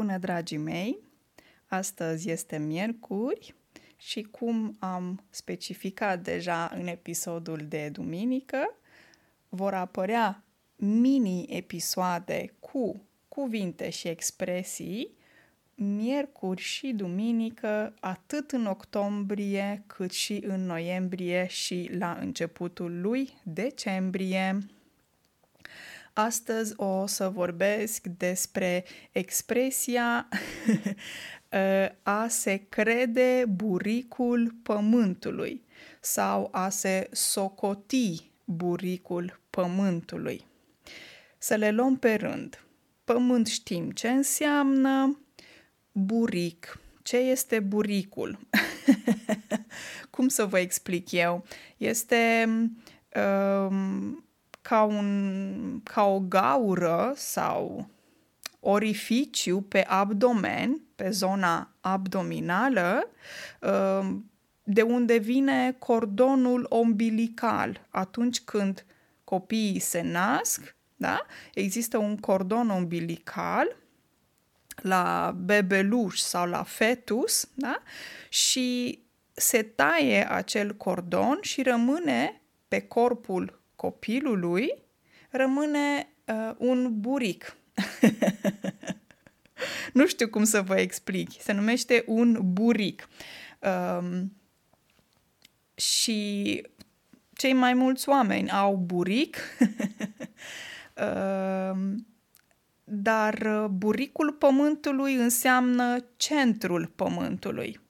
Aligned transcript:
Bună, 0.00 0.18
dragii 0.18 0.56
mei! 0.56 0.98
Astăzi 1.66 2.30
este 2.30 2.58
miercuri 2.58 3.54
și 3.96 4.22
cum 4.22 4.76
am 4.78 5.24
specificat 5.30 6.22
deja 6.22 6.70
în 6.74 6.86
episodul 6.86 7.66
de 7.68 7.88
duminică, 7.88 8.76
vor 9.48 9.74
apărea 9.74 10.44
mini-episoade 10.76 12.54
cu 12.60 13.02
cuvinte 13.28 13.90
și 13.90 14.08
expresii 14.08 15.10
miercuri 15.74 16.60
și 16.60 16.92
duminică, 16.92 17.94
atât 18.00 18.50
în 18.50 18.66
octombrie 18.66 19.82
cât 19.86 20.10
și 20.10 20.42
în 20.46 20.66
noiembrie 20.66 21.46
și 21.46 21.90
la 21.98 22.16
începutul 22.20 23.00
lui 23.00 23.40
decembrie. 23.42 24.58
Astăzi 26.18 26.72
o 26.76 27.06
să 27.06 27.28
vorbesc 27.28 28.06
despre 28.06 28.84
expresia 29.12 30.28
a 32.02 32.28
se 32.28 32.66
crede 32.68 33.44
buricul 33.48 34.54
pământului 34.62 35.64
sau 36.00 36.48
a 36.52 36.68
se 36.68 37.08
socoti 37.12 38.30
buricul 38.44 39.40
pământului. 39.50 40.46
Să 41.38 41.54
le 41.54 41.70
luăm 41.70 41.96
pe 41.96 42.14
rând. 42.14 42.64
Pământ 43.04 43.46
știm 43.46 43.90
ce 43.90 44.08
înseamnă, 44.08 45.20
buric. 45.92 46.78
Ce 47.02 47.16
este 47.16 47.60
buricul? 47.60 48.38
Cum 50.10 50.28
să 50.28 50.44
vă 50.44 50.58
explic 50.58 51.12
eu? 51.12 51.44
Este 51.76 52.48
um, 53.68 54.25
ca, 54.68 54.82
un, 54.82 55.80
ca 55.82 56.04
o 56.04 56.20
gaură 56.20 57.12
sau 57.16 57.88
orificiu 58.60 59.60
pe 59.60 59.84
abdomen, 59.88 60.80
pe 60.96 61.10
zona 61.10 61.74
abdominală, 61.80 63.10
um, 63.60 64.30
de 64.64 64.82
unde 64.82 65.16
vine 65.16 65.76
cordonul 65.78 66.66
ombilical. 66.68 67.86
Atunci 67.90 68.40
când 68.40 68.84
copiii 69.24 69.78
se 69.78 70.02
nasc, 70.02 70.76
da? 70.96 71.26
există 71.54 71.98
un 71.98 72.16
cordon 72.16 72.70
ombilical 72.70 73.76
la 74.76 75.34
bebeluș 75.36 76.18
sau 76.18 76.48
la 76.48 76.62
fetus 76.62 77.48
da? 77.54 77.82
și 78.28 78.98
se 79.32 79.62
taie 79.62 80.30
acel 80.30 80.74
cordon 80.74 81.38
și 81.40 81.62
rămâne 81.62 82.40
pe 82.68 82.80
corpul 82.80 83.64
copilului, 83.76 84.82
rămâne 85.30 86.08
uh, 86.24 86.54
un 86.58 87.00
buric. 87.00 87.56
nu 89.92 90.06
știu 90.06 90.28
cum 90.28 90.44
să 90.44 90.62
vă 90.62 90.76
explic. 90.76 91.30
Se 91.40 91.52
numește 91.52 92.04
un 92.06 92.38
buric. 92.42 93.08
Um, 93.98 94.32
și 95.74 96.62
cei 97.32 97.52
mai 97.52 97.74
mulți 97.74 98.08
oameni 98.08 98.50
au 98.50 98.76
buric, 98.76 99.36
um, 101.72 102.06
dar 102.84 103.66
buricul 103.70 104.32
pământului 104.32 105.14
înseamnă 105.14 106.04
centrul 106.16 106.92
pământului. 106.96 107.80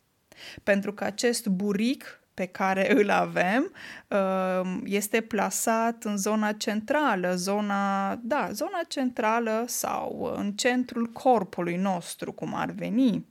Pentru 0.63 0.93
că 0.93 1.05
acest 1.05 1.47
buric 1.47 2.21
pe 2.37 2.47
care 2.47 2.93
îl 2.93 3.11
avem 3.11 3.73
um, 4.09 4.83
este 4.85 5.21
plasat 5.21 6.05
în 6.05 6.17
zona 6.17 6.53
centrală, 6.53 7.35
zona, 7.35 8.15
da, 8.23 8.49
zona 8.53 8.81
centrală 8.89 9.65
sau 9.67 10.35
în 10.37 10.53
centrul 10.53 11.07
corpului 11.07 11.77
nostru, 11.77 12.33
cum 12.33 12.55
ar 12.55 12.71
veni. 12.71 13.27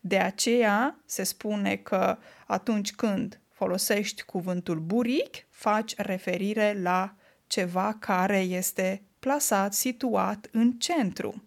De 0.00 0.18
aceea 0.18 0.98
se 1.04 1.22
spune 1.22 1.76
că 1.76 2.18
atunci 2.46 2.92
când 2.92 3.40
folosești 3.48 4.22
cuvântul 4.22 4.78
buric, 4.78 5.46
faci 5.48 5.94
referire 5.96 6.78
la 6.82 7.14
ceva 7.46 7.96
care 7.98 8.38
este 8.38 9.02
plasat, 9.18 9.72
situat 9.72 10.48
în 10.50 10.72
centru. 10.72 11.42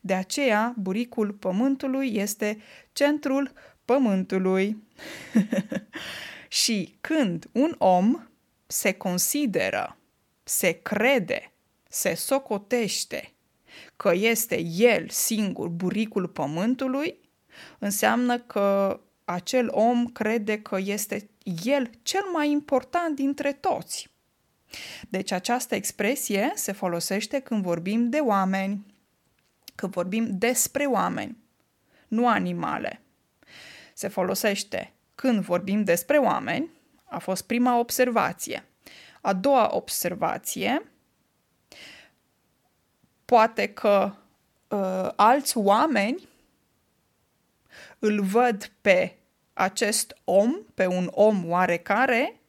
De 0.00 0.14
aceea, 0.14 0.74
buricul 0.76 1.32
pământului 1.32 2.14
este 2.14 2.58
centrul 2.92 3.52
pământului. 3.90 4.82
și 6.62 6.96
când 7.00 7.46
un 7.52 7.74
om 7.78 8.28
se 8.66 8.92
consideră, 8.92 9.96
se 10.42 10.72
crede, 10.72 11.52
se 11.88 12.14
socotește 12.14 13.32
că 13.96 14.12
este 14.14 14.60
el 14.62 15.08
singur 15.08 15.68
buricul 15.68 16.28
pământului, 16.28 17.18
înseamnă 17.78 18.38
că 18.38 19.00
acel 19.24 19.68
om 19.70 20.06
crede 20.06 20.58
că 20.58 20.78
este 20.84 21.30
el 21.64 21.90
cel 22.02 22.24
mai 22.32 22.50
important 22.50 23.16
dintre 23.16 23.52
toți. 23.52 24.08
Deci 25.08 25.30
această 25.30 25.74
expresie 25.74 26.52
se 26.54 26.72
folosește 26.72 27.40
când 27.40 27.62
vorbim 27.62 28.08
de 28.08 28.18
oameni, 28.18 28.86
când 29.74 29.92
vorbim 29.92 30.38
despre 30.38 30.84
oameni, 30.84 31.36
nu 32.08 32.28
animale 32.28 33.02
se 33.94 34.08
folosește 34.08 34.92
când 35.14 35.42
vorbim 35.42 35.84
despre 35.84 36.16
oameni, 36.16 36.70
a 37.04 37.18
fost 37.18 37.46
prima 37.46 37.78
observație. 37.78 38.64
A 39.20 39.32
doua 39.32 39.68
observație, 39.72 40.92
poate 43.24 43.68
că 43.68 44.12
uh, 44.68 45.08
alți 45.16 45.56
oameni 45.56 46.28
îl 47.98 48.22
văd 48.22 48.72
pe 48.80 49.16
acest 49.52 50.16
om, 50.24 50.56
pe 50.74 50.86
un 50.86 51.08
om 51.10 51.50
oarecare, 51.50 52.40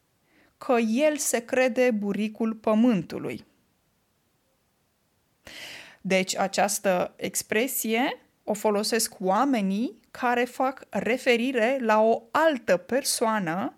că 0.58 0.78
el 0.80 1.18
se 1.18 1.46
crede 1.46 1.92
buricul 1.92 2.54
pământului. 2.54 3.46
Deci 6.02 6.36
această 6.36 7.14
expresie 7.16 8.22
o 8.44 8.54
folosesc 8.54 9.14
oamenii 9.20 10.00
care 10.12 10.44
fac 10.44 10.86
referire 10.90 11.78
la 11.82 12.02
o 12.02 12.24
altă 12.32 12.78
persoană 12.78 13.76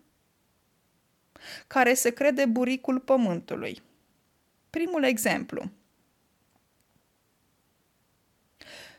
care 1.68 1.94
se 1.94 2.10
crede 2.10 2.46
buricul 2.46 3.00
pământului. 3.00 3.82
Primul 4.70 5.04
exemplu. 5.04 5.72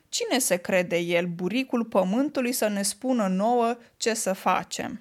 Cine 0.08 0.38
se 0.38 0.56
crede 0.56 0.96
el 0.96 1.26
buricul 1.26 1.84
pământului 1.84 2.52
să 2.52 2.68
ne 2.68 2.82
spună 2.82 3.26
nouă 3.28 3.78
ce 3.96 4.14
să 4.14 4.32
facem? 4.32 5.00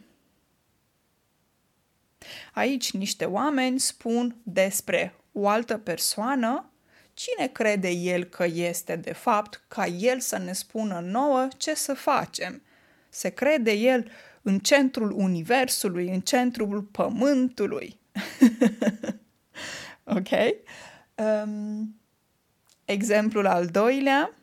Aici 2.53 2.91
niște 2.91 3.25
oameni 3.25 3.79
spun 3.79 4.35
despre 4.43 5.15
o 5.31 5.47
altă 5.47 5.77
persoană 5.77 6.72
Cine 7.13 7.47
crede 7.47 7.89
el 7.89 8.23
că 8.23 8.45
este 8.45 8.95
de 8.95 9.13
fapt 9.13 9.63
ca 9.67 9.85
el 9.85 10.19
să 10.19 10.37
ne 10.37 10.53
spună 10.53 10.99
nouă 10.99 11.47
ce 11.57 11.73
să 11.73 11.93
facem? 11.93 12.61
Se 13.09 13.29
crede 13.29 13.71
el 13.71 14.11
în 14.41 14.59
centrul 14.59 15.11
universului, 15.11 16.09
în 16.09 16.21
centrul 16.21 16.81
pământului. 16.81 17.99
ok? 20.17 20.29
Um, 21.15 21.99
exemplul 22.85 23.45
al 23.47 23.65
doilea. 23.65 24.33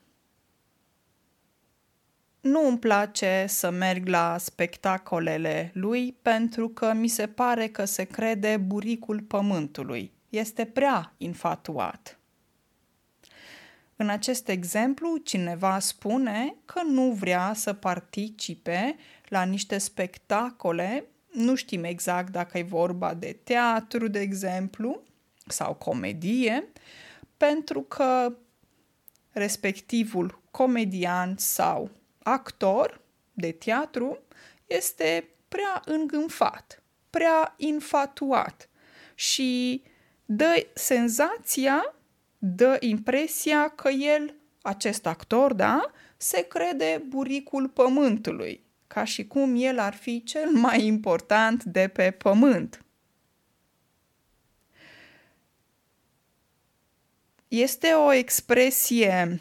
Nu 2.40 2.66
îmi 2.66 2.78
place 2.78 3.44
să 3.48 3.70
merg 3.70 4.06
la 4.06 4.38
spectacolele 4.38 5.70
lui 5.74 6.12
pentru 6.22 6.68
că 6.68 6.92
mi 6.92 7.08
se 7.08 7.26
pare 7.26 7.68
că 7.68 7.84
se 7.84 8.04
crede 8.04 8.56
buricul 8.56 9.20
pământului. 9.20 10.12
Este 10.28 10.64
prea 10.64 11.14
infatuat. 11.16 12.19
În 14.00 14.08
acest 14.08 14.48
exemplu, 14.48 15.16
cineva 15.16 15.78
spune 15.78 16.54
că 16.64 16.82
nu 16.82 17.10
vrea 17.10 17.52
să 17.54 17.72
participe 17.72 18.96
la 19.28 19.42
niște 19.42 19.78
spectacole, 19.78 21.04
nu 21.30 21.54
știm 21.54 21.84
exact 21.84 22.32
dacă 22.32 22.58
e 22.58 22.62
vorba 22.62 23.14
de 23.14 23.38
teatru, 23.44 24.08
de 24.08 24.20
exemplu, 24.20 25.02
sau 25.46 25.74
comedie, 25.74 26.68
pentru 27.36 27.82
că 27.82 28.36
respectivul 29.30 30.42
comedian 30.50 31.34
sau 31.38 31.90
actor 32.22 33.00
de 33.32 33.52
teatru 33.52 34.18
este 34.66 35.28
prea 35.48 35.82
îngânfat, 35.84 36.82
prea 37.10 37.54
infatuat 37.56 38.68
și 39.14 39.82
dă 40.24 40.66
senzația 40.74 41.94
dă 42.42 42.76
impresia 42.80 43.68
că 43.68 43.88
el, 43.88 44.34
acest 44.62 45.06
actor, 45.06 45.52
da, 45.52 45.90
se 46.16 46.46
crede 46.46 47.02
buricul 47.08 47.68
pământului, 47.68 48.64
ca 48.86 49.04
și 49.04 49.26
cum 49.26 49.54
el 49.56 49.78
ar 49.78 49.94
fi 49.94 50.22
cel 50.22 50.50
mai 50.50 50.84
important 50.84 51.64
de 51.64 51.88
pe 51.88 52.10
pământ. 52.10 52.84
Este 57.48 57.88
o 57.88 58.12
expresie 58.12 59.40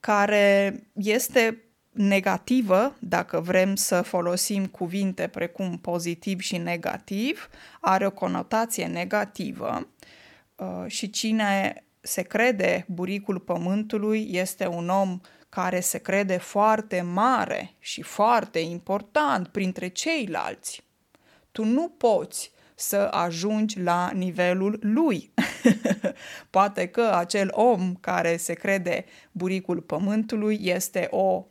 care 0.00 0.80
este 0.92 1.62
negativă, 1.90 2.96
dacă 2.98 3.40
vrem 3.40 3.74
să 3.74 4.02
folosim 4.02 4.66
cuvinte 4.66 5.28
precum 5.28 5.78
pozitiv 5.78 6.40
și 6.40 6.56
negativ, 6.56 7.48
are 7.80 8.06
o 8.06 8.10
conotație 8.10 8.86
negativă 8.86 9.78
uh, 9.78 10.08
și 10.86 11.10
cine 11.10 11.84
se 12.00 12.22
crede 12.22 12.84
buricul 12.88 13.38
pământului 13.38 14.28
este 14.30 14.66
un 14.66 14.88
om 14.88 15.20
care 15.48 15.80
se 15.80 15.98
crede 15.98 16.36
foarte 16.36 17.00
mare 17.00 17.74
și 17.78 18.02
foarte 18.02 18.58
important 18.58 19.48
printre 19.48 19.88
ceilalți. 19.88 20.82
Tu 21.52 21.64
nu 21.64 21.88
poți 21.88 22.50
să 22.74 22.96
ajungi 22.96 23.80
la 23.80 24.10
nivelul 24.14 24.78
lui. 24.82 25.32
Poate 26.50 26.88
că 26.88 27.12
acel 27.14 27.50
om 27.52 27.94
care 27.94 28.36
se 28.36 28.52
crede 28.54 29.04
buricul 29.32 29.80
pământului 29.80 30.58
este 30.62 31.08
o 31.10 31.46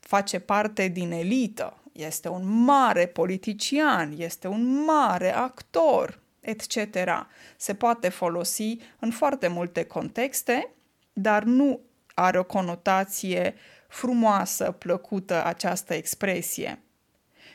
face 0.00 0.38
parte 0.38 0.88
din 0.88 1.10
elită, 1.12 1.82
este 1.92 2.28
un 2.28 2.64
mare 2.64 3.06
politician, 3.06 4.14
este 4.16 4.46
un 4.46 4.84
mare 4.84 5.34
actor, 5.34 6.22
etc. 6.44 6.76
Se 7.56 7.74
poate 7.74 8.08
folosi 8.08 8.76
în 8.98 9.10
foarte 9.10 9.48
multe 9.48 9.84
contexte, 9.84 10.70
dar 11.12 11.42
nu 11.42 11.80
are 12.14 12.38
o 12.38 12.44
conotație 12.44 13.54
frumoasă, 13.88 14.70
plăcută 14.70 15.44
această 15.44 15.94
expresie. 15.94 16.82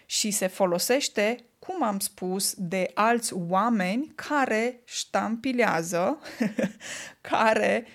Și 0.06 0.32
se 0.32 0.48
folosește, 0.48 1.46
cum 1.60 1.84
am 1.84 2.00
spus, 2.00 2.54
de 2.58 2.92
alți 2.94 3.34
oameni 3.34 4.12
care 4.16 4.80
ștampilează, 4.84 6.20
care 7.32 7.86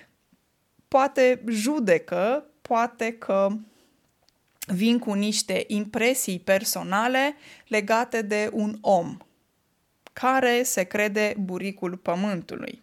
poate 0.88 1.42
judecă, 1.48 2.46
poate 2.62 3.12
că 3.12 3.48
vin 4.66 4.98
cu 4.98 5.12
niște 5.12 5.64
impresii 5.66 6.38
personale 6.38 7.34
legate 7.66 8.22
de 8.22 8.50
un 8.52 8.78
om 8.80 9.16
care 10.14 10.62
se 10.62 10.82
crede 10.82 11.34
buricul 11.38 11.96
pământului. 11.96 12.82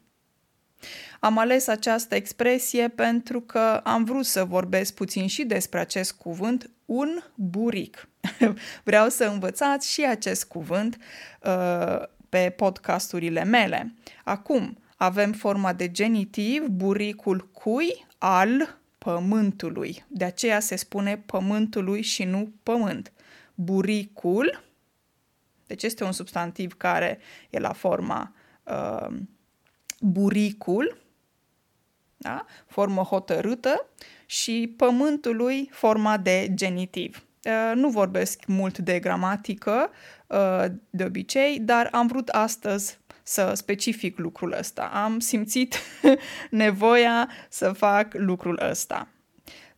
Am 1.19 1.37
ales 1.37 1.67
această 1.67 2.15
expresie 2.15 2.87
pentru 2.87 3.41
că 3.41 3.81
am 3.83 4.03
vrut 4.03 4.25
să 4.25 4.43
vorbesc 4.43 4.93
puțin 4.93 5.27
și 5.27 5.43
despre 5.43 5.79
acest 5.79 6.13
cuvânt, 6.13 6.69
un 6.85 7.23
buric. 7.35 8.09
Vreau 8.83 9.09
să 9.09 9.25
învățați 9.25 9.91
și 9.91 10.05
acest 10.05 10.45
cuvânt 10.45 10.97
uh, 11.43 12.01
pe 12.29 12.53
podcasturile 12.55 13.43
mele. 13.43 13.93
Acum, 14.23 14.77
avem 14.97 15.31
forma 15.31 15.73
de 15.73 15.91
genitiv, 15.91 16.65
buricul 16.67 17.49
cui, 17.51 18.05
al, 18.17 18.79
pământului. 18.97 20.05
De 20.07 20.23
aceea 20.23 20.59
se 20.59 20.75
spune 20.75 21.17
pământului 21.17 22.01
și 22.01 22.23
nu 22.23 22.53
pământ. 22.63 23.11
Buricul, 23.55 24.63
deci 25.71 25.83
este 25.83 26.03
un 26.03 26.11
substantiv 26.11 26.73
care 26.77 27.19
e 27.49 27.59
la 27.59 27.73
forma 27.73 28.33
uh, 28.63 29.07
buricul, 29.99 30.97
da? 32.17 32.45
formă 32.67 33.01
hotărâtă, 33.01 33.85
și 34.25 34.73
pământului 34.77 35.69
forma 35.71 36.17
de 36.17 36.51
genitiv. 36.53 37.25
Uh, 37.43 37.71
nu 37.75 37.89
vorbesc 37.89 38.45
mult 38.45 38.77
de 38.77 38.99
gramatică 38.99 39.89
uh, 40.27 40.65
de 40.89 41.03
obicei, 41.03 41.59
dar 41.59 41.89
am 41.91 42.07
vrut 42.07 42.27
astăzi 42.27 42.99
să 43.23 43.53
specific 43.53 44.17
lucrul 44.17 44.55
ăsta. 44.57 44.89
Am 44.93 45.19
simțit 45.19 45.75
nevoia 46.49 47.29
să 47.49 47.71
fac 47.71 48.13
lucrul 48.13 48.59
ăsta. 48.69 49.07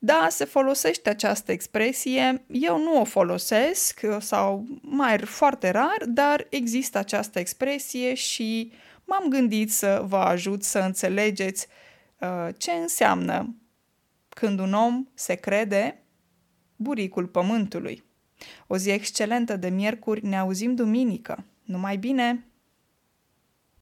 Da, 0.05 0.27
se 0.29 0.45
folosește 0.45 1.09
această 1.09 1.51
expresie, 1.51 2.45
eu 2.47 2.77
nu 2.77 2.99
o 2.99 3.03
folosesc 3.03 3.99
sau 4.19 4.65
mai 4.81 5.17
foarte 5.17 5.69
rar, 5.69 6.03
dar 6.05 6.47
există 6.49 6.97
această 6.97 7.39
expresie 7.39 8.13
și 8.13 8.71
m-am 9.03 9.29
gândit 9.29 9.71
să 9.71 10.03
vă 10.05 10.17
ajut 10.17 10.63
să 10.63 10.79
înțelegeți 10.79 11.67
uh, 12.19 12.47
ce 12.57 12.71
înseamnă 12.71 13.55
când 14.29 14.59
un 14.59 14.73
om 14.73 15.07
se 15.13 15.35
crede 15.35 16.03
buricul 16.75 17.27
pământului. 17.27 18.03
O 18.67 18.77
zi 18.77 18.89
excelentă 18.89 19.55
de 19.55 19.69
miercuri, 19.69 20.25
ne 20.25 20.37
auzim 20.37 20.75
duminică. 20.75 21.43
Numai 21.63 21.97
bine! 21.97 22.47